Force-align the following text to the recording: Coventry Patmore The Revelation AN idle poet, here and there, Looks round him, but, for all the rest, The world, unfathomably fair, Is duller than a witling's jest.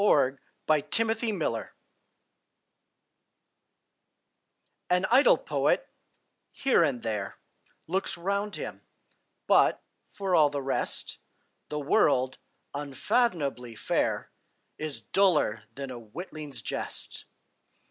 Coventry 0.03 0.39
Patmore 0.67 1.15
The 1.19 1.35
Revelation 1.35 1.69
AN 4.89 5.05
idle 5.11 5.37
poet, 5.37 5.89
here 6.51 6.81
and 6.81 7.03
there, 7.03 7.37
Looks 7.85 8.17
round 8.17 8.55
him, 8.55 8.81
but, 9.45 9.83
for 10.09 10.33
all 10.33 10.49
the 10.49 10.59
rest, 10.63 11.19
The 11.69 11.77
world, 11.79 12.39
unfathomably 12.73 13.75
fair, 13.75 14.31
Is 14.79 15.01
duller 15.01 15.65
than 15.75 15.91
a 15.91 15.99
witling's 15.99 16.63
jest. 16.63 17.25